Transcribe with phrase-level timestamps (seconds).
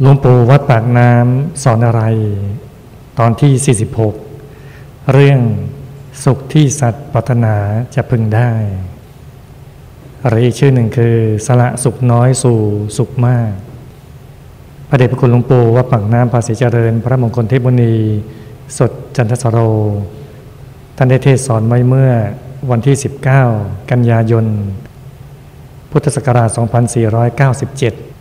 [0.00, 2.02] หลวงปู่วัดปากน้ำสอนอะไร
[3.18, 3.76] ตอนที่
[4.48, 5.40] 46 เรื่อง
[6.24, 7.54] สุขที่สัตว์ปรารถนา
[7.94, 8.52] จะพึงได้
[10.26, 11.16] หรืออีกชื่อหนึ่งคือ
[11.46, 12.58] สละสุขน้อยสู่
[12.98, 13.50] สุขมาก
[14.88, 17.94] พระเดชพระคุณหลวงปู่วัดปากน้ำภาษีเจริญ พระมงคลเทพบุณี
[18.78, 19.58] สดจันทสโร
[20.96, 22.10] ท่านได้เทศสอนไว้เมื่อ
[22.70, 22.96] วันที่
[23.42, 24.44] 19 กันยายน
[25.90, 28.15] พุทธศักราช 2497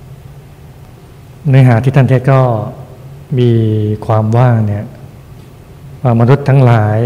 [1.50, 2.42] เนื้อหาที่ท่านเทศก็
[3.40, 3.52] มี
[4.06, 4.86] ความว่าเนี่ย
[6.20, 7.00] มนุษย์ทั้งหลาย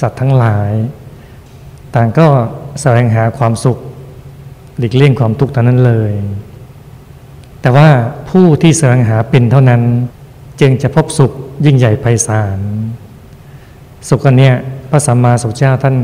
[0.00, 0.70] สัตว์ทั้งหลาย
[1.94, 2.26] ต่างก็
[2.80, 3.78] แสวงหาความสุข
[4.78, 6.12] หลีกเลี่ยงความทุกข์ท่านั้นเลย
[7.60, 7.88] แต่ว่า
[8.30, 9.82] ผู้ที่แสวงหาเป็นเท่านั้น
[10.60, 11.32] จึงจะพบสุข
[11.64, 12.58] ยิ่งใหญ่ไพศาล
[14.08, 14.54] สุขอันเนี้ย
[14.90, 15.96] พระสัมมาสัมพุทธเจ้าท่าน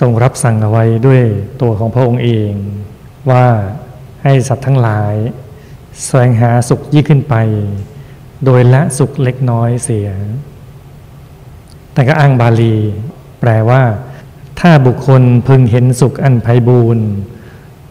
[0.00, 1.22] ทรงรับสั่งเอาไว้ด้วย
[1.62, 2.52] ตัวของพระองค์เอง
[3.30, 3.46] ว่า
[4.22, 5.14] ให้สัตว์ทั้งหลาย
[6.04, 7.34] แสวงหาสุขยิ่งขึ้นไป
[8.44, 10.08] โดยละสุขเล็กน้อยเสีย
[11.92, 12.76] แต่ก็อ้างบาลี
[13.40, 13.82] แปลว่า
[14.60, 17.06] ถ้าบุคคลพึงเห็นสุขอันไพบูรณ์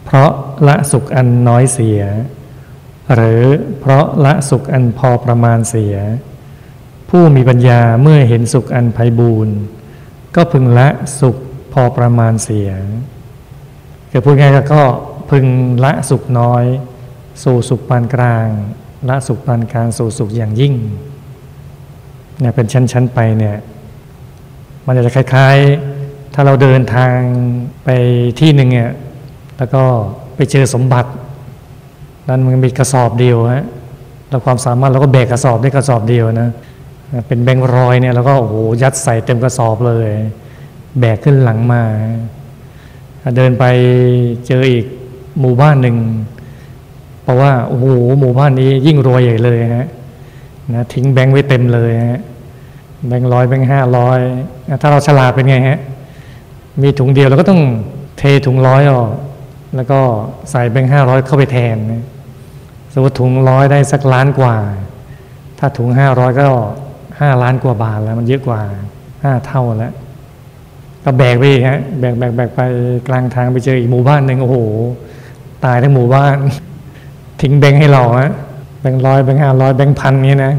[0.05, 0.31] เพราะ
[0.67, 2.01] ละสุขอันน้อยเสีย
[3.13, 3.43] หรือ
[3.79, 5.95] เพราะละสุขอันพอประมาณเสีย
[7.09, 9.55] ผู้มีปัญญาเมื่อเห็นสุขอันไพบูรณ์
[10.35, 11.37] ก็พึงละสุข
[11.73, 12.69] พอประมาณเสีย
[14.11, 14.83] คือพูดง่ายก็
[15.31, 15.45] พึง
[15.83, 16.63] ละสุขน้อย
[17.43, 18.47] สู่สุขปานกลาง
[19.09, 20.73] ละสุขปานกลางสู่สุขอย่างยิ่ง
[22.39, 23.57] เนี่ยเป็นชั้นๆไปเนี่ย
[24.85, 27.17] มันจะคล้ายๆ ถ้าเราเดินทาง
[27.83, 27.89] ไป
[28.39, 28.91] ที่หนึ่งเนี่ย
[29.57, 29.83] แล้วก็
[30.35, 31.09] ไปเจอสมบัติ
[32.29, 33.65] นั้นมันมีกระสอบเดียวฮะ
[34.29, 36.49] เราความสามารถเราก็แบกกระสอบได้กระสอบเดียวนะ
[37.27, 40.07] เป็นแบงค์รอยเนี่ยเราก็โอ้โหยัดใส่เต็มกระสอบเลย
[40.99, 41.83] แบกขึ้นหลังมา
[43.37, 43.65] เดินไป
[44.47, 44.85] เจออีก
[45.39, 45.95] หมู่บ้านหนึ่ง
[47.29, 47.85] ราะว่าโอ้โห
[48.19, 49.87] หมู่บ้านนี้ยิ่งรวยใหญ่เลยฮะ
[50.73, 52.21] นะทิ้งแบงค์ไว้เต็มเลยฮะ
[53.07, 54.19] แบงค์ร้อยแบงค์ห้าร้อย
[54.81, 55.79] ถ้าเราฉลาดเป็นไงฮะ
[56.81, 57.61] มีถุงเดียวเราก็ต้อง
[58.17, 59.11] เทถุงร้อยออก
[59.75, 59.99] แล้วก็
[60.51, 61.75] ใส่แบงค์ห้าร้อยเข้าไปแทน
[62.93, 64.55] สมมติถุงร้อยได้สักล้านกว่า
[65.59, 66.47] ถ้าถุงห้าร้อยก็
[67.19, 68.61] ห้าล้านกว่าบาทแล้วมันเยอะกว่า
[69.23, 69.93] ห้าเท่าแล้ว
[71.03, 72.59] ก็แบกไปฮะแบกแบกแบกไป
[73.07, 74.57] กลางทางไปเจออีกหมู่บ้านหนึ่งโอ้โห
[75.65, 76.35] ตายทั้งหมู่บ้าน
[77.41, 78.31] ทิ้งแบงค์ให้เราฮะ
[78.81, 80.53] แบงค์ร้อยแบงค์ห้าร้อยแบงค์พันนี้นะ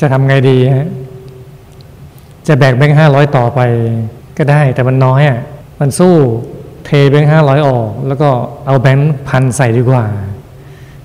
[0.00, 0.88] จะทำไงดีฮะ
[2.46, 3.60] จะแบกแบงค์ห้าร้อยต่อไป
[4.38, 5.40] ก็ได้ แต่มันน้อยอะ
[5.80, 6.14] มันสู้
[6.86, 8.30] เทแบงค์ห้าร้อยออก แล้วก็
[8.66, 10.04] เอาแบงค์พันใส่ดีกว่า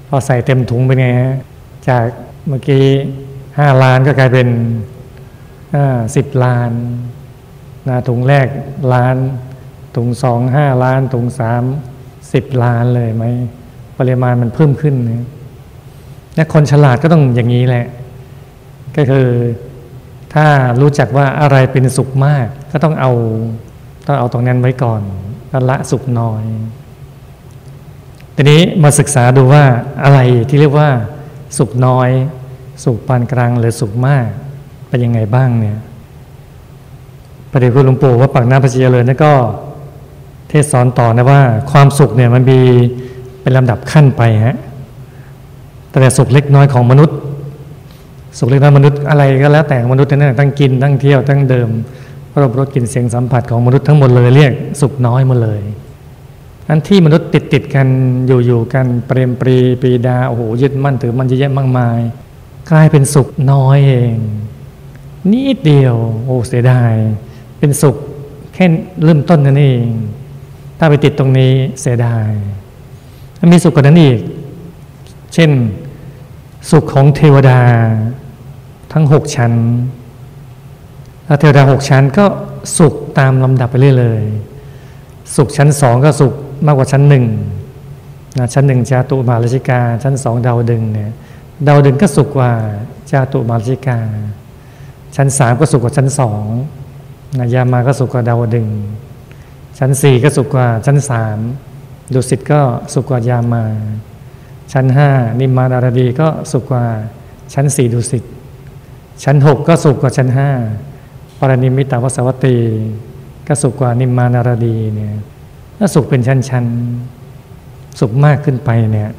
[0.08, 1.36] พอใส่เต็มถุงเป็นไงฮะ
[1.88, 2.06] จาก
[2.48, 2.86] เมื่อกี้
[3.60, 4.48] ห้าล้านก็กลายเป็น
[6.16, 6.72] สิบล้าน
[7.88, 8.48] นะถุงแรก
[8.94, 9.16] ล้าน
[9.96, 11.64] ถุงสองห้าล้านถุงสาม
[12.34, 13.26] สิบล้านเลยไหม
[14.00, 14.96] ปริมาณมันเพิ่มขึ้น
[16.38, 17.86] นะคนฉลาดก็ต้องอย่างนี้แหละ
[18.96, 19.28] ก็คือ
[20.34, 20.46] ถ้า
[20.82, 23.12] รู้จักว่าอะไรเป็นสุขมาก ก็ต้องเอา
[24.08, 25.02] ต้องเอาตรงนั้นไว้ก่อน
[25.52, 26.44] ก็ละสุขน้อย
[28.36, 29.64] ทีนี้มาศึกษาดูว่า
[30.04, 30.90] อะไรที่เรียกว่า
[31.58, 32.10] สุขน้อย
[32.84, 34.28] สุขปานกลางหรือสุขมาก
[34.90, 35.80] เป็นยังไงบ้างเนี่ย
[37.52, 39.34] ประเดี๋ยวคุณหลวงปู่ว่าปากหน้ำพระเจริญนั่นก็
[40.50, 42.62] เทศสอนต่อนะว่า ความสุขเนี่ยมันมี
[43.42, 44.58] เป็นลำดับขั้นไปฮะ
[45.90, 47.18] แต่สุขเล็กน้อยของมนุษย์
[48.38, 51.70] สุขเล็กน้อยมนุษย์อะไรก็แล้วแต่มนุษย์นั่นตั้งกินตั้งเที่ยวตั้งเดิม
[52.42, 55.62] รบรสกลิ่นเสียงสัมผัสของมนุษย์ทั้งหมดเลยเรียกสุขน้อยหมดเลย
[56.70, 57.88] อันที่มนุษย์ติดติดกัน
[58.28, 62.00] อยู่อยู่กันเปรมปรีปีดาโอ้โหยึดมั่นถือมันเยอะแยะมากมาย
[62.72, 64.16] กลายเป็นสุขน้อยเอง
[65.32, 65.96] นิดเดียว
[66.26, 66.94] โอ้เสียดาย
[67.60, 67.96] เป็นสุข
[68.54, 68.66] แค่
[69.04, 69.88] เริ่มต้นนั่นเอง
[70.78, 72.30] ถ้าไปติดตรงนี้เสียดาย
[73.52, 74.20] มีสุขกว่านั้นอีก
[75.34, 75.52] เช่น
[76.72, 77.60] สุขของเทวดา
[78.94, 79.54] ทั้งหกชั้น
[81.40, 82.26] เทวดาหกชั้นก็
[82.78, 84.24] สุขตามลำดับไปเรื่อยเลย
[85.36, 86.34] สุขชั้นสองก็สุข
[86.66, 87.26] มากกว่าชั้นหนึ่ง
[88.38, 91.12] นะชั้นหนึ่งจาตุมาราชิกา ชั้นสองดาวดึงเนี่ย
[91.68, 92.52] ดาวดึงก็สุขกว่า
[93.12, 94.00] จาตุมาราชิกา
[95.16, 96.46] ชั้นสามก็สุขกว่าชั้นสอง
[97.38, 98.68] นะยามาก็สุขกว่าดาวดึง
[99.80, 101.38] ชั้นสี่ก็สุขกว่าชั้นสาม
[102.14, 102.62] ดุสิตก็
[102.94, 103.64] สุขกว่ายามา
[104.74, 105.10] ชั้นห้า
[105.40, 106.84] นิมมานารดีก็สุขกว่า
[107.54, 108.24] ชั้นสี่ดุสิต
[109.24, 110.50] ชั้นหกก็สุขกว่าชั้นห้า
[111.40, 112.58] ปรนิมิตาวสวัตตี
[113.48, 115.14] ก็สุขกว่านิมมานารดีเนี่ย
[115.78, 119.12] ถ้าสุขเป็นชั้นๆ สุขมากขึ้นไปเนี่ย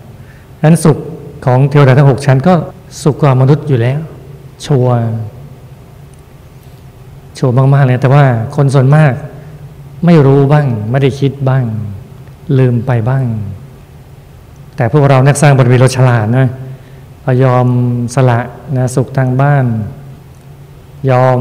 [0.63, 0.99] นั้นสุข
[1.45, 2.55] ของเทวดาทั้งหกชั้นก็
[3.03, 4.01] สุขกว่ามนุษย์อยู่แล้ว
[4.67, 4.89] ชัว
[7.39, 8.25] ชัวมากๆเลยแต่ว่า
[8.57, 9.13] คนส่วนมาก
[10.05, 11.65] ไม่รู้บ้าง ไม่ได้คิดบ้าง
[12.59, 13.25] ลืมไปบ้าง
[14.77, 16.49] แต่พวกเรานักสร้างบทวิโรฉลาดนะ
[17.23, 17.67] เรายอม
[18.15, 18.41] สละ
[18.77, 19.65] นะสุขทางบ้าน
[21.11, 21.41] ยอม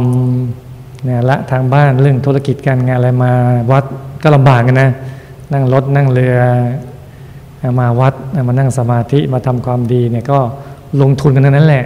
[1.07, 3.31] นี่ยละทางบ้านเรื่องธุรกิจการงานอะไรมา
[3.71, 3.83] วัด
[4.23, 4.89] ก็ลำบากกันนะ
[5.53, 6.37] นั่งรถนั่งเรือ
[7.79, 8.13] มาวัด
[8.47, 10.39] มานั่งสมาธิมาทำความดีเนี่ยก็
[11.01, 11.85] ลงทุนกันนั้นแหละ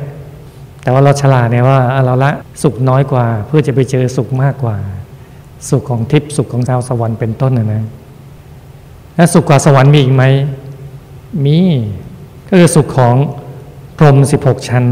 [0.84, 2.31] แต่ว่าเราฉลาดเนี่ยว่าเราละ
[2.64, 4.78] สุขน้อยกว่า เพื่อจะไปเจอสุขมากกว่า
[5.70, 7.84] สุขของทิพย์สุขของดาวสวรรค์เป็นต้นนะนะ
[9.15, 10.24] แล้วสุขกว่าสวรรค์มีอีกไหม
[11.45, 11.60] มี
[12.50, 13.15] ก็คือสุขของ
[13.98, 14.86] พรหมสิบหกชั้น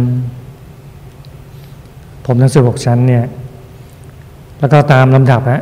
[2.26, 3.26] ผมทั้งสิบหกชั้นเนี่ย
[4.60, 5.62] แล้วก็ตามลำดับนะ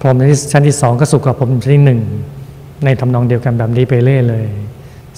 [0.00, 0.16] พรหม
[0.52, 2.00] ชั้นที่สองก็สุขกว่าพรหมชั้นที่หนึ่ง
[2.84, 4.44] ในทำนองเดียวกันแบบนี้ไปเรื่อยเลย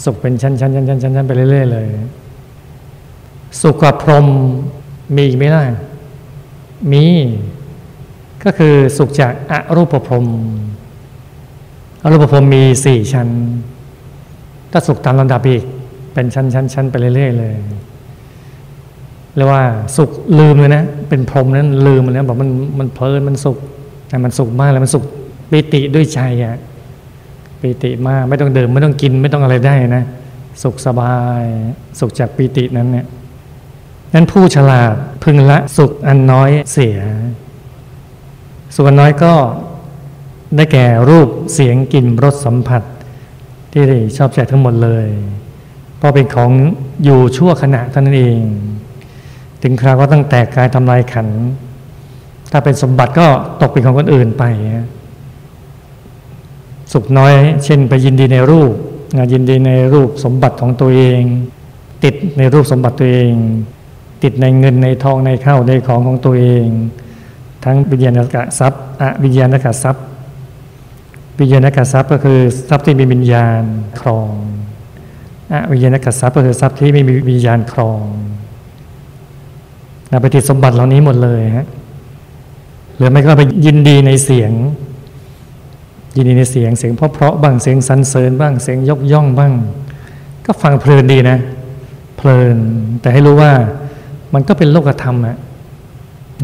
[0.05, 1.87] สุขเป็นชั้นชั้นชั้นชั้นชั้นไปเรื่อยเลย
[3.61, 4.26] สุขกับพรหม
[5.14, 5.64] มีอีกไหมล่ะ
[6.93, 7.05] มี
[8.44, 10.26] ก็คือสุขจากอรูปพรหม
[12.06, 13.29] อรูปพรมมีสี่ชั้น
[14.73, 15.62] ถ้าสุขตามลำดับอีก
[16.14, 17.55] เป็นชั้นชั้นชั้นไปเรื่อยๆเลย
[19.37, 19.64] เรียกว่า
[19.97, 23.58] สุขลืมเลยนะ เป็นพรหมนั้นลืมเลยนะบอกมันมันเพลินมันสุข
[24.08, 25.05] แต่มันสุขมากแล้วมันสุข
[25.50, 26.56] ปิติด้วยใจอะ่ะ
[27.61, 30.05] ปิติมากไม่ต้องเดิมไม่ต้องกินไม่ต้องอะไรได้นะ
[30.62, 31.43] สุขสบาย
[32.00, 33.06] สุขจากปิตินั้นเนี่ย
[34.14, 34.93] นั้นผู้ฉลาด
[35.25, 36.99] พึงละสุขอันน้อยเสีย
[38.75, 39.32] สุขอันน้อยก็
[40.54, 42.82] ได้แก่รูปเสียงกลิ่นรสสัมผัส
[43.72, 43.82] ที่
[44.16, 45.06] ชอบใจทั้งหมดเลย
[45.98, 46.50] เพราะเป็นของ
[47.04, 48.40] อยู่ชั่วขณะเท่านั้นเอง
[49.62, 51.28] ถึงคราวก็ต้องแตกกายทำลายขัน
[52.50, 53.26] ถ้าเป็นสมบัติก็
[53.60, 54.44] ตกเป็นของคนอื่นไป
[56.92, 57.34] สุขน้อย
[57.64, 58.72] เช่นไปยินดีในรูป
[59.32, 61.22] ยินดีในรูปสมบัติของตัวเอง
[62.04, 63.32] ติดในรูปสมบัติตัวเอง
[64.22, 66.66] ติดในเงินในทองในข้าวในของของตัวเอง
[67.64, 70.04] ทั้งวิญญาณกะทรัพย์อวิญญาณกะทรัพย์
[71.41, 72.38] วิญญาณกะทรัพย์ก็คือ
[72.69, 73.62] ทรัพย์ที่มีวิญญาณ
[74.00, 74.33] ครอง
[75.53, 78.03] อวิญญาณกะทรัพย์ก็คือทรัพย์ที่ไม่มีวิญญาณครอง
[80.23, 81.67] ไปติดสมบัติเหล่านี้หมดเลยฮะ
[82.97, 84.53] หรือไม่ก็ไปยินดีในเสียง
[86.17, 89.53] ยินดีในเสียงเสียงเพราะๆบ้างเสียงสรรเสริญบ้างเสียงยกย่องบ้าง
[90.47, 91.38] ก็ฟังเพลินดีนะ
[92.17, 92.56] เพลิน
[93.00, 93.53] แต่ให้รู้ว่า
[94.35, 95.37] มันก็เป็นโลกธรรมอะ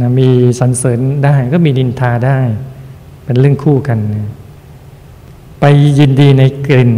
[0.01, 0.29] นะมี
[0.61, 2.39] สรรเสริญได้ก็มีดินทาได้
[3.25, 3.99] เป็นเรื่องคู่กัน
[5.65, 5.69] ไป
[5.99, 6.93] ยินดีในกลิ่น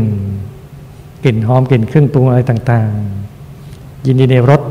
[1.25, 4.63] กลิ่นหอมกลิ่นเครื่องปรุงอะไรต่างๆ ยินดีในรส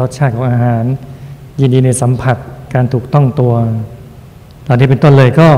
[0.00, 0.84] รสชาติของอาหาร
[1.60, 2.36] ยินดีในสัมผัส
[2.74, 3.54] การถูกต้องตัว
[4.66, 5.48] ตอนนี้เป็นต้นเลยก็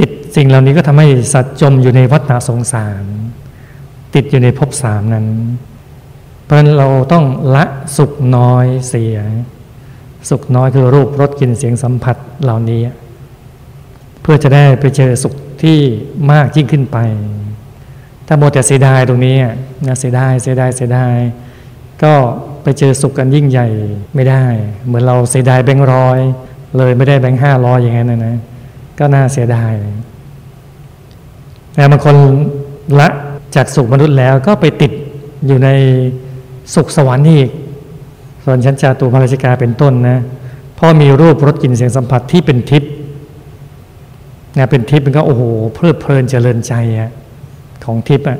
[0.00, 3.04] ติดสิ่งเหล่านี้ก็ทำให้สัตว์จมอยู่ในวัฏสงสาร
[4.14, 5.26] ติดอยู่ในภพสามนั้น
[6.44, 7.24] เพราะฉะนั้นเราต้อง
[7.54, 7.64] ละ
[7.96, 9.18] สุขน้อยเสีย
[10.30, 12.80] สุขน้อยคือรูปรสกลิ่นเสียงสัมผัสเหล่านี้
[14.20, 15.78] เพื่อจะได้ไปเจอสุข ที่
[16.32, 16.98] มากยิ่งขึ้นไป
[18.26, 19.36] ถ้าโมแต่เสียดายตรงนี้
[19.86, 21.16] นะเสียดายเสียดายเสียดาย
[22.02, 22.12] ก็
[22.62, 23.68] ไปเจอสุขกันยิ่งใหญ่
[24.14, 24.44] ไม่ได้
[24.86, 26.18] เหมือนเราเสียดายแบงค์ร้อย
[26.76, 28.36] เลยไม่ได้แบงค์ห้าร้อยอย่างนั้นนะนะ
[28.98, 29.72] ก็น่าเสียดาย
[31.74, 32.16] แต่บางคน
[33.00, 33.08] ละ
[33.54, 34.92] จากสุขมนุษย์แล้วก็ไปติด
[35.46, 35.68] อยู่ใน
[36.74, 37.50] สุขสวรรค์อีก
[38.44, 40.18] ส่วนชั้นจาตุพระราชกาเป็นต้นนะ
[40.78, 42.89] พ่อมีรูปรสกลิ่นเสียงสัมผัสที่เป็นทิพย์
[44.58, 45.42] นะเป็นทิพย์มันก็โอ้โห
[45.74, 47.10] เพลิดเพลินเจริญใจอะ
[47.84, 48.38] ของทิพย์อะ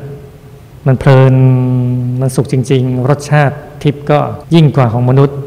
[0.87, 1.35] มันเพลิน
[2.21, 4.19] มันสุขจริง ๆ รสชาติทิพย์ก็
[4.55, 5.39] ยิ่งกว่าของมนุษย์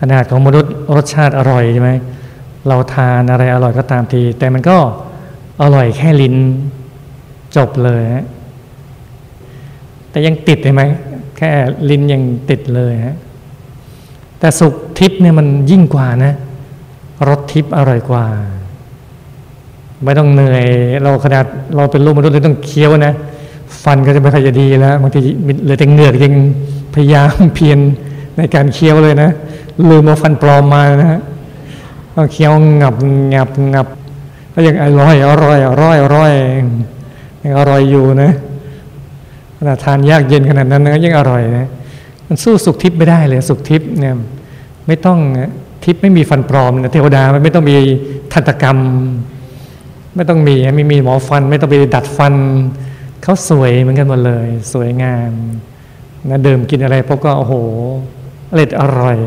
[0.00, 1.90] ขนาดของมนุษย์รสชาติอร่อยใช่ไหม
[2.68, 4.78] เราทานอะไรอร่อยก็ตามที แต่มันก็
[5.62, 6.36] อร่อยแค่ลิ้น
[7.56, 8.24] จบเลยฮะ
[10.10, 10.82] แต่ยังติดใช่ไหม
[11.36, 11.50] แค่
[11.90, 13.16] ลิ้นยังติดเลยฮะ
[14.38, 16.34] แต่สุขทิพย์เนี่ยมันยิ่งกว่านะ
[17.28, 18.26] รสทิพย์อร่อยกว่า
[20.04, 20.66] ไม่ต้องเหนื่อย
[21.02, 21.44] เราขนาด
[21.76, 23.14] เราเป็นลูกมนุษย์เราต้องเคี้ยวนะ
[23.82, 25.20] ฟันก็จะไม่ค่อยจะดีแล้วบางที
[25.66, 26.34] เลยแต่เหงือกยัง
[26.94, 27.78] พยายามเพียร
[28.36, 29.30] ในการเคี้ยวเลยนะ
[29.90, 31.20] ลืมเอาฟันปลอมมานะฮะ
[32.32, 32.94] เคี้ยวงับ
[33.34, 33.86] งับงับ
[34.54, 36.32] ก็ยังอร่อยอร่อยอร่อยอร่อย
[37.42, 38.30] ยังอร่อยอยู่นะ
[39.58, 41.66] ขนาดทานยากเย็นขนาดนั้นนะยังอร่อยนะ
[42.26, 44.14] มันสู้สุขทิพย์ไม่ได้เลย สุขทิพย์เนี่ย
[44.86, 45.18] ไม่ต้อง
[45.84, 47.76] ทิพย์ไม่มีฟันปลอมนะเทวดาไม่ต้องมี
[48.32, 48.78] ทันตกรรม
[50.16, 52.34] ไม่ต้องมีไม่มีหมอฟัน ไม่ต้องไปดัดฟัน
[53.22, 55.32] เขาสวยเหมือนกันหมดเลย สวยงาม
[56.30, 57.54] นะเดิมกินอะไรพวกก็โอ้โห
[58.50, 59.18] อร่อยอร่อย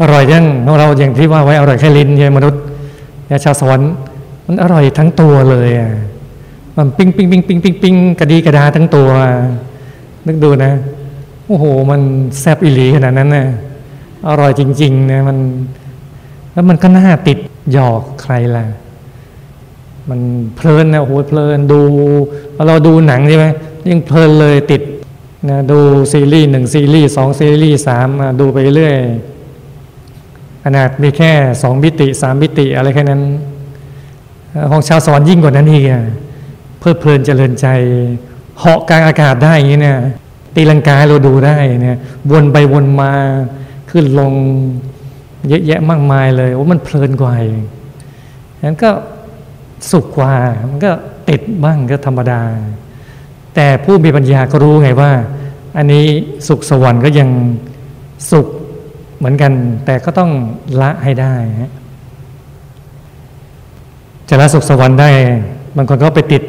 [0.00, 2.62] อร่อยยังของเราอย่างที่ว่าไว้อร่อยแค่ลิ้นใช่มนุษย์
[3.30, 3.92] ยาชาวสวรรค์
[4.46, 5.92] มันอร่อยทั้งตัวเลยอะ
[6.76, 9.10] มันปิ้งปิ้งปิ้งปิ้งปิ้งปิ้งกระดีกระดาทั้งตัว
[10.26, 10.72] นึกดูนะ
[11.46, 12.00] โอ้โห มัน
[12.40, 13.46] แซ่บอิหลีขนาดนั้นนะ
[14.28, 15.38] อร่อยจริงๆนะมัน
[16.52, 17.38] แล้วมันก็น่าติด
[17.72, 18.64] หยอกใครล่ะ
[20.10, 20.20] มัน
[20.56, 21.80] เพลินนะโอ้โหเพลินดู
[22.66, 23.46] เราดูหนังใช่ไหม
[23.90, 24.82] ยังเพลินเลยติด
[25.48, 25.78] นะดู
[26.12, 28.08] ซีรีส์หนึ่งซีรีส์สองซีรีส์สาม
[28.40, 28.96] ดูไปเรื่อย
[30.64, 33.22] ขนาดมีแค่สองมิติสามมิติอะไรแค่นั้น
[34.70, 35.84] ของชาวสวรรค์ยิ่งกว่านั้นอีก
[36.78, 37.66] เพลิดเพลินเจริญใจ
[38.58, 39.98] เหาะกลางอากาศได้อย่างนี้เนี่ย
[40.54, 41.98] ตีลังกาเราดูได้เนี่ย
[42.30, 43.12] วนไปวนมา
[43.90, 44.32] ขึ้นลง
[45.48, 48.90] เยอะแยะมากมายเลยว่ามันเพลินกว่าอย่างนั้นก็
[49.90, 50.34] สุขกว่า
[50.70, 50.90] มันก็
[51.28, 52.42] ติดบ้างก็ธรรมดา
[53.54, 55.12] แต่ผู้มีปัญญาก็รู้ไงว่า
[55.76, 56.04] อันนี้
[56.48, 57.28] สุขสวรรค์ก็ยัง
[58.30, 58.46] สุข
[59.18, 59.52] เหมือนกัน
[59.86, 60.30] แต่ก็ต้อง
[60.80, 61.34] ละให้ได้
[64.28, 65.10] จะละสุขสวรรค์ได้
[65.76, 66.42] บางคนก็ไปติด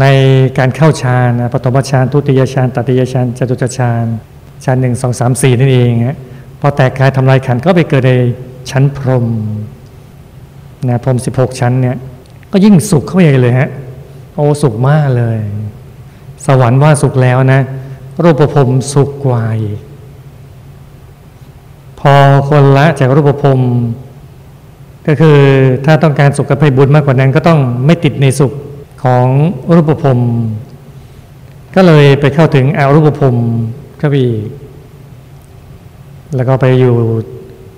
[0.00, 0.06] ใน
[0.58, 4.04] การเข้าฌานปฐมฌานทุติยฌานตติยฌานจตุตฌาน
[4.64, 6.18] ฌานหนึ่งสองสามสี่นั่นเองฮะ
[6.60, 8.12] พอแตกกายทำลายขันก็ไปเกิดใน
[8.70, 9.26] ชั้นพรหม
[10.88, 11.96] นะพรหมสิบหกชั้นเนี่ย
[12.52, 13.68] ก็ยิ่งสุขเข้าไปใหญ่เลยฮะ
[14.34, 15.38] โอ้สุขมากเลย
[16.46, 17.60] สวรรค์ว่าสุขแล้วนะ
[18.22, 19.44] รูปภพสุขกว่า
[22.00, 22.12] พอ
[22.48, 23.58] คนละจากรูปภพ
[25.06, 25.38] ก็คือ
[25.86, 28.52] ถ้าต้องการสุขกับไปบุญมากกว่านั้น ก็ต้องไม่ติดในสุข
[29.02, 29.26] ของ
[29.74, 30.18] รูปภพ
[31.74, 33.34] ก็เลยไปเข้าถึงอารูปภพ
[34.00, 34.16] ก็ไป
[36.36, 36.94] แล้วก็ไปอยู่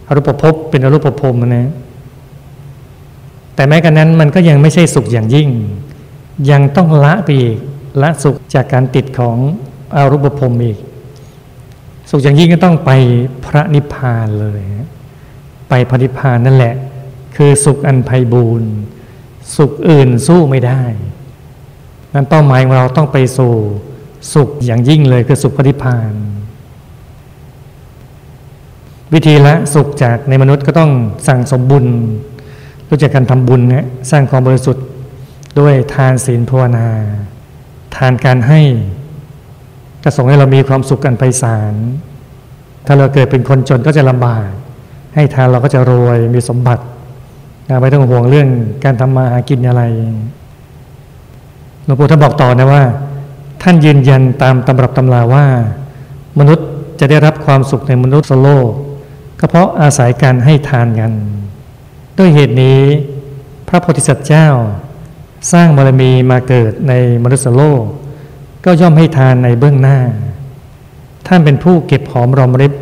[0.06, 1.66] อรูปภพเป็นอรูปภพนะ
[3.60, 5.48] แต่แม้กันนั้นมันก็ยังไม่ใช่สุขอย่างยิ่ง
[6.50, 7.58] ยังต้องละไปอีก
[8.02, 9.36] ละสุขจากการติดของ
[9.94, 10.78] อารูปภพอีก
[12.10, 12.90] สุขอย่างยิ่งก็ต้องไป
[13.44, 14.60] พระนิพพานเลย
[15.68, 16.74] ไปพระนิพพานนั่นแหละ
[17.36, 18.70] คือสุขอันไพบูรณ์
[19.56, 20.82] สุขอื่นสู้ไม่ได้
[22.14, 23.52] นั้นเป้าหมายของเราต้องไปสู่
[24.34, 26.12] สุขอย่างยิ่งเลยคือสุขพระนิพพาน
[29.12, 30.90] วิธีละสุขจากในมนุษย์ก็ต้อง
[31.28, 31.86] สั่งสมบุญ
[32.90, 34.84] รู้จักการทำบุญนะสร้างความบริสุทธิ์
[35.58, 36.86] ด้วยทานศีลภาวนา
[37.96, 38.60] ทานการให้
[40.04, 41.74] จะส่งให้เรามีความสุขกันไปสาร
[42.86, 44.48] ถ้าเราเกิดเป็นคนจนก็จะลำบาก
[45.14, 46.82] ให้ทานเราก็จะรวยมีสมบัติ
[47.80, 48.48] ไม่ต้องห่วงเรื่อง
[48.84, 49.82] การทำมาหากินอะไร
[51.84, 52.82] หลวงปู่ท่านบอกต่อนะว่า
[53.62, 55.46] ท่านยืนยันตามตำรับตำราว่า
[56.38, 56.66] มนุษย์
[57.00, 58.70] จะได้รับความสุขในมนุษย์โลก
[59.40, 61.12] ก็เพราะอาศัยการให้ทานกัน
[62.18, 62.80] ด้วยเหตุนี้
[63.68, 64.48] พระโพธิสัตว์เจ้า
[65.52, 67.82] สร้างบารมีมาเกิดในมนุษย์โลก
[68.64, 69.98] ก็ย่อมให้ทานในเบื้องหน้า
[71.26, 72.72] ท่านเป็นผู้เก็บหอมรอมริบ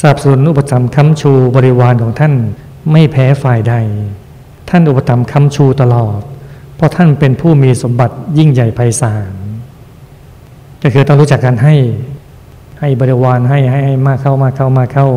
[0.00, 2.34] สนับสนุนอุปถัมภ์ค้ำชูบริวารของท่าน
[2.92, 3.74] ไม่แพ้ฝ่ายใด
[4.68, 6.20] ท่านอุปถัมภ์คำชูตลอด
[6.76, 9.32] เพราะท่านเป็นผู้มีสมบัติยิ่งใหญ่ไพศาล
[10.82, 11.74] ก็คือต้องรู้จักการให้
[12.80, 15.08] ให้บริวารให้ให้ให้มากเข้ามากเข้ามากเข้า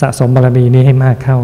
[0.00, 1.38] สะสมบารมีนี้ให้มากเข้า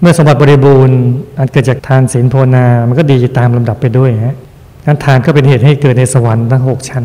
[0.00, 0.98] เมื่อสมบัติบริบูรณ์
[1.38, 4.36] อันเกิดจากทานศีลภาวนา มันก็ดีตามลำดับไปด้วยฮะ
[4.84, 7.04] การทานก็เป็นเหตุให้เกิดในสวรรค์ทั้งหกชั้น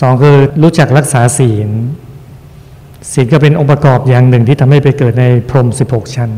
[0.00, 1.68] สองคือรู้จักรักษาศีล
[3.12, 6.30] ศีลก็เป็นองค์ประกอบอย่างหนึ่งที่ทำให้ไปเกิดในพรหมสิบหกชั้น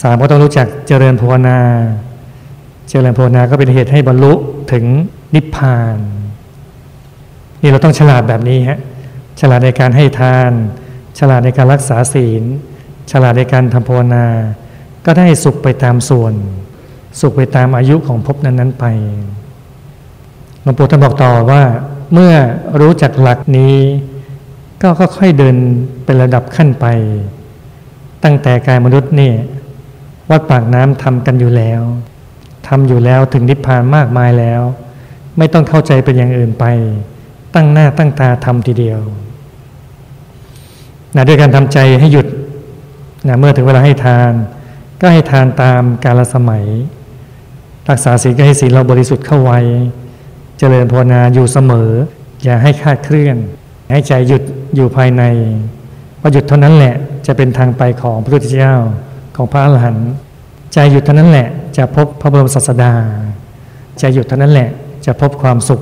[0.00, 1.58] สามก็ต้องรู้จักเจริญภาวนา
[2.88, 4.32] เจริญภาวนาก็เป็นเหตุให้บรรลุ
[4.72, 4.84] ถึง
[5.34, 5.98] นิพพาน
[7.62, 8.78] นี่เราต้องฉลาดแบบนี้ฮะ
[9.40, 10.50] ฉลาดในการให้ทาน
[11.18, 12.42] ฉลาดในการรักษาศีล
[13.12, 14.24] ฉลาดในการทำภาวนา
[15.06, 16.34] ก็ได้สุขไปตามส่วน
[17.20, 18.84] สุขไปตามอายุของภพนั้น ๆ ไป
[20.62, 21.62] หลวงปู่ท่านบอกต่อว่า
[22.12, 22.32] เมื่อ
[22.80, 23.76] รู้จักหลักนี้
[24.82, 25.56] ก็ค่อยๆเดิน
[26.04, 26.86] เป็นระดับขั้นไป
[28.24, 29.36] ตั้งแต่กายมนุษย์เนี่ย
[30.30, 31.82] วัดปากน้ำทำกันอยู่แล้ว
[32.68, 34.62] ทำอยู่แล้วถึงนิพพานมากมายแล้ว
[35.38, 36.64] ไม่ต้องเข้าใจเป็นอย่างอื่นไป
[37.54, 39.00] ตั้งหน้าตั้งตาทำทีเดียว
[41.14, 42.26] นะด้วยการทำใจให้หยุด
[43.28, 44.32] นะเมื่อถึงเวลาให้ทาน
[45.00, 46.64] ก็ให้ทานตามกาลสมัย
[47.88, 49.60] รักษาศีลก็ให้ศีลเราบริสุทธิ์เข้าไว้
[50.58, 51.90] เจริญภาวนาอยู่เสมอ
[52.44, 53.36] อย่าให้คาดเคลื่อน
[53.90, 54.42] ให้ใจหยุด
[54.74, 55.22] อยู่ภายใน
[56.20, 56.94] พอหยุดเท่านั้นแหละ
[57.26, 58.74] จะเป็นทางไปของพระพุทธเจ้า
[59.36, 60.10] ของพระอรหันต์
[60.72, 62.94] ใจหยุดเท่านั้นแหละจะพบพระบรมศาสดา
[63.98, 64.68] ใจหยุดเท่านั้นแหละ
[65.06, 65.80] จะพบความสุข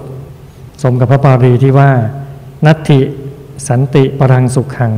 [0.82, 1.90] สมกับพระปารีที่ว่า
[2.66, 3.00] นัตถิ
[3.68, 4.94] สันติปรังสุขขัง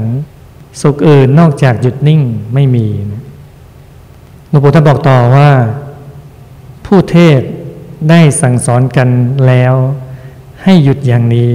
[0.81, 2.23] สุขอื่นนอกจากหยุดนิ่ง
[2.55, 2.87] ไม่มี
[4.49, 5.51] หลวงปู่ท่านบอกต่อว่า
[6.87, 7.41] ผู้เทศ
[8.11, 9.09] ได้สั่งสอนกัน
[9.47, 9.75] แล้ว
[10.63, 11.55] ให้หยุดอย่างนี้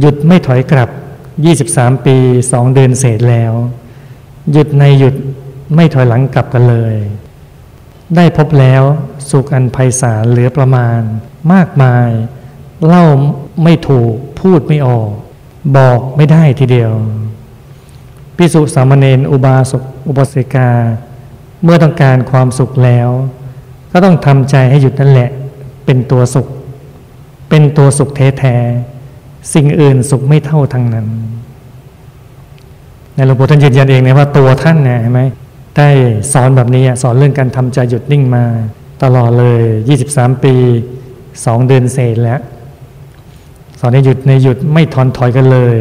[0.00, 0.90] หยุดไม่ถอยกลับ
[1.46, 2.16] 23 ปี
[2.52, 3.52] สองเดือนเศษแล้ว
[4.52, 5.14] หยุดในหยุด
[5.74, 6.94] ไม่ถอยหลังกลับกันเลย
[8.16, 8.82] ได้พบแล้ว
[9.30, 11.00] สุขอันไพศาลเหลือประมาณ
[11.52, 12.08] มากมาย
[12.86, 13.04] เล่า
[13.62, 15.10] ไม่ถูกพูดไม่ออก
[15.76, 16.92] บอกไม่ได้ทีเดียว
[18.36, 20.70] พิสุสามเณรอุบาสกอุบาสิกา
[21.62, 23.08] เมื่อต้องการความสุขแล้ว
[23.92, 25.30] ก็ต้องทำใจให้หยุดนั่นแหละ
[25.84, 26.46] เป็นตัวสุข
[27.48, 31.06] เป็นตัวสุขแท้ๆสิ่งอื่นสุขไม่เท่าทั้งนั้น
[33.14, 35.20] ในหลวงปู่ท่านยืนยันเองนะว่าตัวท่านเนี่ยเห็นไหม
[35.76, 35.88] ได้
[36.32, 38.44] สอนแบบนี้สอนเรื่องการทำใจหยุดนิ่งมา
[39.02, 39.62] ตลอดเลย
[40.04, 40.54] 23 ปี
[41.10, 42.40] 2 เดือนเศษแล้ว
[43.80, 45.78] สอนให้หยุดในหยุดไม่ทอนถอยกันเลย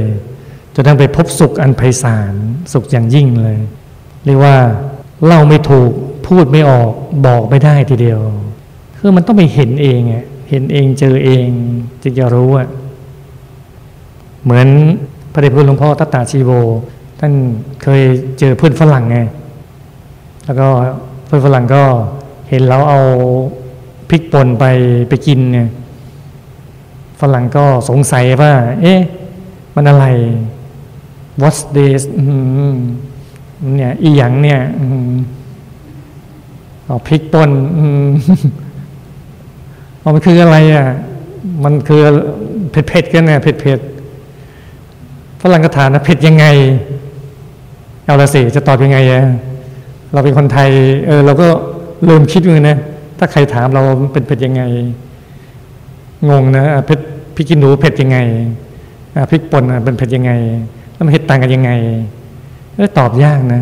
[0.76, 2.34] จนทั้งไปพบสุขอันไพศาล
[2.74, 3.58] สุขอย่างยิ่งเลย
[4.26, 4.56] เรียกว่า
[5.26, 5.92] เล่าไม่ถูก
[6.28, 6.92] พูดไม่ออก
[7.26, 8.20] บอกไม่ได้ทีเดียว
[8.98, 10.00] คือมันต้องไปเห็นเอง
[10.50, 11.48] เห็นเองเจอเอง
[12.02, 12.68] จึงจะรู้อะ
[14.44, 14.68] เหมือน
[15.34, 16.52] พระเดชพระคุณหลวงพ่อตัตตาชีโว
[17.20, 17.34] ท่าน
[17.84, 18.02] เคย
[18.40, 19.18] เจอเพื่อนฝรั่งไง
[20.46, 20.68] แล้วก็
[21.26, 21.84] เพื่อนฝรั่งก็
[22.50, 23.00] เห็นเราเอา
[24.10, 24.66] พริกป่นไป
[25.10, 25.70] ไปกินเนี่ย
[27.22, 29.00] ฝรั่งก็สงสัยว่า เอ๊ะ
[29.76, 30.06] มันอะไร
[31.42, 32.02] what's this
[33.76, 34.60] เนี่ยอีหยังเนี่ย
[36.86, 37.52] เอาพริกป่น
[40.00, 40.86] เอามันคืออะไรอะ
[41.64, 42.02] มันคือ
[42.72, 46.46] เผ็ดๆกันเนี่ยเผ็ดๆฝรั่งก็ถามนะเผ็ดยังไง
[48.06, 49.24] เอาละสิจะตอบยังไงอะ
[50.14, 50.70] เราเป็นคนไทย
[51.08, 51.48] เออ เราก็
[52.06, 52.78] เริ่มคิดเลยนะ
[53.18, 53.82] ถ้าใครถามเรา
[54.14, 54.64] เป็นเผ็ดยังไง
[56.30, 57.00] งงนะเผ็ด
[57.36, 58.18] พี่กินหนูเผ็ดยังไง
[59.32, 60.32] พริกป่นเป็นเผ็ดยังไง
[60.94, 61.72] แล้วมันเห็ดต่างกันยังไง
[62.76, 63.62] ก็ตอบยากนะ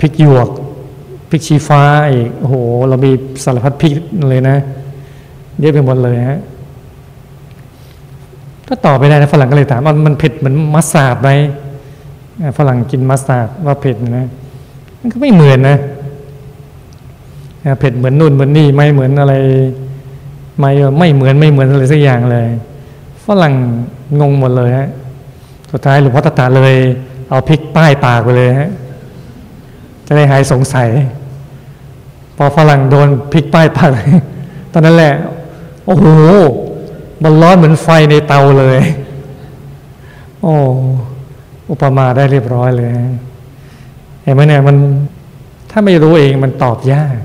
[0.00, 0.48] พริกหยวก
[1.30, 2.54] พริกชี้ฟ้าอีกโอ้โห
[2.88, 3.10] เรามี
[3.44, 3.94] สารพัดพริก
[4.28, 4.56] เลยนะ
[5.60, 6.38] เยอะไปหมดเลยฮะ
[8.68, 11.30] ก็ตอบไปได้นะฝรั่งก็เลยถามว่ามันเผ็ดเหมือนมัสตาร์ดไหม
[12.58, 14.26] ฝรั่งกินมัสตาร์ดว่าเผ็ดนะ
[15.00, 15.76] มันก็ไม่เหมือนนะ
[17.80, 19.34] เผ็ดเหมือนนู่นเหมือนนี่ไม่เหมือนอะไร
[20.58, 22.48] ไม่ไม่เหมือนไม่เหมือนอะไรสักอย่างเลย
[23.26, 23.54] ฝรั่ง
[24.20, 24.88] งงหมดเลยฮะ
[25.70, 26.76] สุดท้ายหลวงพ่อตาตาเลย
[27.28, 28.70] เอาพริกป้ายปากไปเลยฮะ
[30.06, 30.88] จะได้หายสงสัย
[32.36, 33.90] พอฝรั่งโดนพริกป้ายปาก
[34.72, 35.14] ตอนนั้นแหละ
[35.86, 36.06] โอ้โห
[37.22, 38.80] มันร้อนเหมือนไฟในเตาเลย
[40.42, 40.54] โอ้
[41.70, 42.90] อุปมาได้เรียบร้อยเลย
[44.22, 44.76] เห็นไหมเนี่ยมัน
[45.70, 47.16] ถ้าไม่รู้เองมันตอบยาก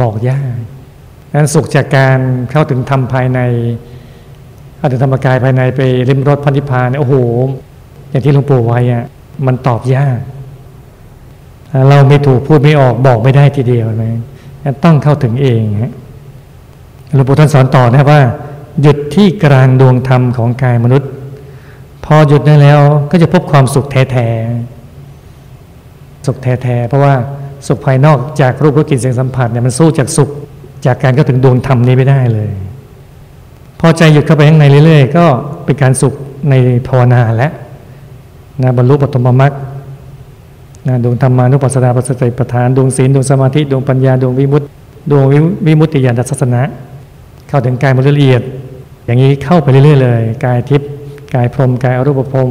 [0.00, 0.54] บอกยาก
[1.34, 2.18] นั้นสุขจากการ
[2.50, 3.40] เข้าถึงธรรมภายใน
[4.86, 7.14] อาจจะธรรมกายภายในไปริมรถพันธิพาเนี่ยโอ้โห
[8.10, 9.04] อย่างที่หลวงปู่ไว้อะ
[9.46, 10.18] มันตอบยาก
[11.88, 14.22] เราไม่ถูกพูดไม่ออกบอกไม่ได้ทีเดียวนะ
[14.84, 15.62] ต้องเข้าถึงเอง
[17.14, 18.20] หลวงปู่ท่านสอนต่อนะว่า
[18.82, 21.10] หยุดที่กลางดวงธรรมของกายมนุษย์
[22.04, 27.14] พอหยุดได้แล้วก็จะพบความสุขแท้ๆสุขแท้ๆเพราะว่า
[27.66, 30.30] สุขภายนอกจากรูปรสกลิ่นเสียงสัมผัสเนี่ยมันสู้จากสุข
[30.86, 32.50] จากการเข้าถึงดวงธรรมนี้ไม่ได้เลย
[33.80, 35.26] พอใจหยุดเข้าไปข้างในเรื่อยๆ ก็
[35.64, 36.14] เป็นการสุข
[36.50, 36.54] ใน
[36.86, 37.50] ภาวนาและ
[38.62, 39.52] นะบรรลุปฐมมรรค
[40.88, 44.66] นะดวงธรรมานุปัสสนาปัสสติปทานดวงศีลดวงสมาธิดวงปัญญาดวงวิมุตติ
[45.10, 45.24] ดวง
[45.66, 46.62] วิมุตติญาณทัศนะ
[47.48, 48.42] เข้าถึงกายมละเอียด
[49.06, 50.90] อย่างนี้เข้าไปเรื่อยๆเลย กายทิพย์
[51.34, 52.50] กายพรมกายอรูปพรม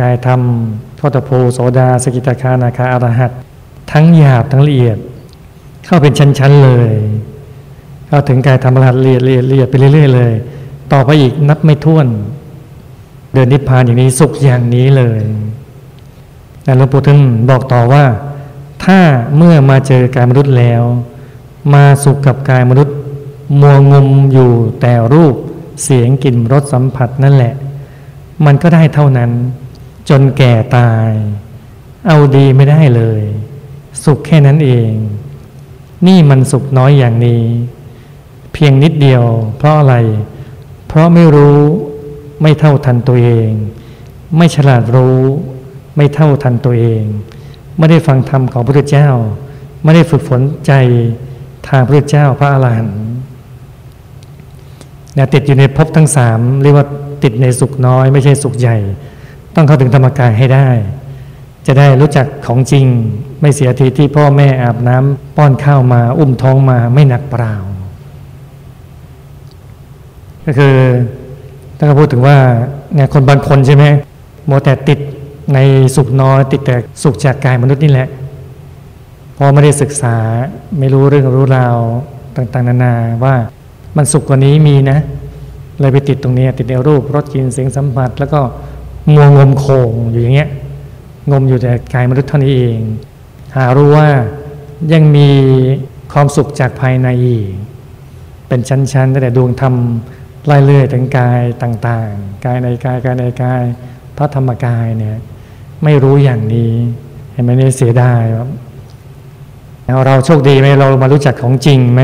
[0.00, 0.40] กายธรรม
[0.98, 3.30] ทอตโพโสดา สกิตาคานาคาอารหัต
[3.92, 4.98] ทั้งหยาบทั้งละเอียด
[5.84, 6.92] เข้าเป็นชั้นๆเลย
[8.08, 10.32] เข้าถึงกายธรรมรหัสเรียดเรียดเรียดไปเรื่อยๆเลย
[10.92, 12.06] ต่อไปอีกนับไม่ถ้วน
[13.32, 15.20] เดินนิพพานอย่างนี้สุขอย่างนี้เลย
[16.62, 18.04] แต่หลวงปู่ท่านบอกต่อว่า
[18.84, 18.98] ถ้า
[19.36, 20.82] เมื่อมาเจอกายมนุษย์แล้ว
[21.74, 22.96] มาสุขกับกายมนุษย์
[23.60, 25.34] มัวงมอยู่แต่รูป
[25.82, 27.54] เสียงกลิ่นรสสัมผัสนั่นแหละ
[28.44, 29.30] มันก็ได้เท่านั้น
[30.08, 31.10] จนแก่ตาย
[32.08, 33.22] เอาดีไม่ได้เลย
[34.04, 34.90] สุขแค่นั้นเอง
[36.06, 37.42] นี่มันสุขน้อยอย่างนี้
[38.54, 39.24] เพียงนิดเดียว
[39.58, 39.96] เพราะอะไร
[40.88, 41.60] เพราะไม่รู้
[42.42, 43.50] ไม่เท่าทันตัวเอง
[44.36, 45.20] ไม่ฉลาดรู้
[45.96, 47.02] ไม่เท่าทันตัวเอง
[47.78, 49.08] ไม่ได้ฟังธรรมของพระพุทธเจ้า
[49.84, 50.72] ไม่ได้ฝึกฝนใจ
[51.68, 52.98] ทางพระพุทธเจ้าพระอรหันต์
[55.14, 56.86] เนี่ยติดอยู่ในภพทั้งสามเรียกว่า
[57.24, 58.76] ติดในสุขน้อย ไม่ใช่สุขใหญ่
[59.54, 60.68] ต้องเข้าถึงธรรมกายให้ได้
[61.66, 62.86] จะได้รู้จักของจริง
[63.40, 67.54] ไม่เสียทีที่พ่อแม่อาบน้ำป้อนข้าวมา อุ้มท้องมาไม่หนักเปล่า
[70.46, 70.74] ก็คือ
[71.78, 72.36] ถ้าพูดถึงว่า
[72.94, 73.84] เนี่ยคนบางคนใช่ไหม
[74.46, 74.98] โมแต่ติด
[75.54, 75.58] ใน
[75.96, 78.08] สุขน้อยติดแต่สุขจากกายมนุษย์นี่แหละ
[79.36, 80.16] พอไม่ได้ศึกษา
[80.78, 81.78] ไม่รู้เรื่องรู้ราว
[82.36, 83.34] ต่างๆ นานาว่า
[83.96, 84.98] มันสุขกว่านี้มีนะ
[85.80, 88.40] เลยไปติดตรงนี้ ติดในรูปรสกลิ่นเสียงสัมผัส แล้วก็
[89.14, 90.50] มัวงมโคงอยู่อย่างเงี้ย
[91.30, 92.78] งมอยู่แต่กายมนุษย์เท่านี้เอง
[93.56, 94.08] หารู้ว่า
[94.92, 95.28] ยังมี
[96.12, 97.48] ความสุขจากภายในอีก
[98.48, 99.74] เป็นชั้นๆตั้งแต่ดวงธรรม
[100.46, 103.62] ไล่เลื่อยถึงกายต่างๆ กายในกายกายในกาย
[104.16, 105.16] พระธรรมกายเนี่ย
[105.84, 106.72] ไม่รู้อย่างนี้
[107.32, 108.48] เห็นไหมนี่เสียดายครับ
[110.06, 112.02] เราโชคดีไหมเรามารู้จักของจริงไหม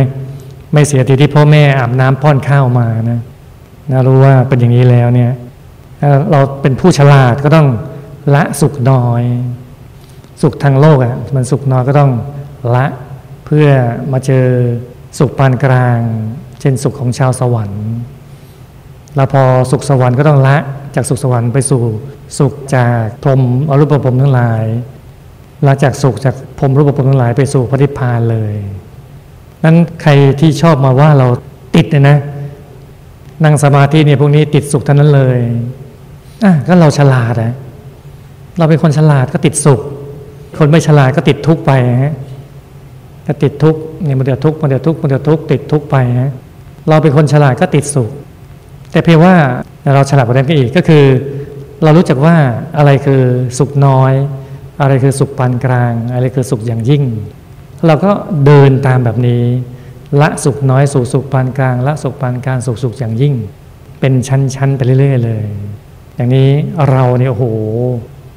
[0.73, 3.21] ไม่เสียทีที่พ่อแม่อาบน้ำป้อนข้าวมานะ
[3.91, 5.33] นะรู้ว่าเป็นอย่างนี้แล้วเนี่ย
[6.31, 7.69] เราเป็นผู้ฉลาดก็ต้อง
[8.35, 9.23] ละสุขน้อย
[10.43, 12.13] สุขทางโลกอะ่ะมันสุขน้อยก็ต้อง
[12.75, 12.87] ละ
[13.47, 13.69] เพื่อ
[14.13, 14.47] มาเจอ
[15.19, 15.99] สุขปานกลาง
[16.61, 17.87] เช่นสุขของชาวสวรรค์
[19.17, 20.57] แล้วพอสุขสวรรค์ก็ต้องละ
[20.95, 21.83] จากสุขสวรรค์ไปสู่
[22.39, 24.65] สุขจากพรมอรูปภพทั้งหลาย
[25.67, 28.55] ละจากสุขจากพรมรูปภพทั้งหลายไปสู่พระนิพพานเลย
[29.65, 31.27] นั้นใครที่ชอบมาว่าเรา
[31.77, 32.19] ติดเนี่ยนะ
[33.45, 35.39] นั่งสมาธิเนี่ยพวกนี้ติดสุขทั้งนั้นเลย
[36.45, 37.53] อะก็เราฉลาดอะ
[38.59, 39.81] เราเป็นคนฉลาดก็ติดสุข
[40.59, 42.15] คนไม่ฉลาดก็ติดทุกข์ไปฮะ
[43.27, 46.33] ก็ติดทุกข์เนี่ยมันเดือดทุกข์มันเดือดทุกข์มันเดือดทุกข์ติดทุกข์ไปฮะ
[46.89, 48.11] เราเป็นคนฉลาดก็ติดสุข
[48.91, 49.35] แต่เพียงว่า
[49.95, 51.05] เราฉลาดกว่านั้นก็อีกก็คือ
[51.83, 52.37] เรารู้จักว่า
[52.79, 53.23] อะไรคือ
[53.59, 54.13] สุขน้อย
[54.81, 57.03] อะไรคือสุขปานกลาง อะไรคือสุขอย่างยิ่ง
[57.87, 58.11] เราก็
[58.47, 59.45] เดินตามแบบนี้
[60.21, 63.35] ละสุขน้อยสู่สุขปานกลาง ละสุขปานกลางสู่สุขอย่างยิ่ง
[64.01, 65.45] เป็นชั้นๆไปเรื่อย ๆ เลย
[66.17, 66.51] อย่างนี้
[66.91, 67.45] เราเนี่ยโอ้โห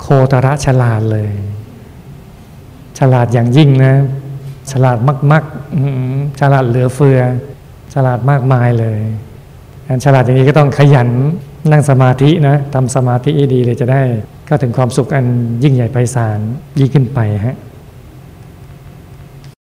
[0.01, 1.31] โคตระฉลาดเลย
[2.99, 3.95] ฉลาดอย่างยิ่งนะ
[4.71, 4.97] ฉลาด
[5.31, 7.19] มากๆฉลาดเหลือเฟือ
[7.93, 8.99] ฉลาดมากมายเลย
[9.93, 11.09] การฉลาดอย่างนี้ก็ต้องขยัน
[11.71, 14.01] นั่งสมาธินะทำสมาธิดีเลยจะได้
[14.45, 15.25] เข้าถึงความสุขอัน
[15.63, 16.39] ยิ่งใหญ่ไพศาล
[16.79, 17.55] ยิ่งขึ้นไปฮะ